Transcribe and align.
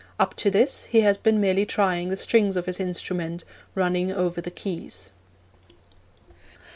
Up 0.19 0.33
to 0.37 0.49
this 0.49 0.85
he 0.85 1.01
has 1.01 1.15
been 1.19 1.39
merely 1.39 1.63
trying 1.63 2.09
the 2.09 2.17
strings 2.17 2.55
of 2.55 2.65
his 2.65 2.79
instrument, 2.79 3.43
running 3.75 4.11
over 4.11 4.41
the 4.41 4.49
keys. 4.49 5.11